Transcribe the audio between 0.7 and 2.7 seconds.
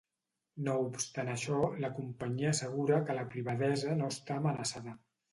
obstant això, la companyia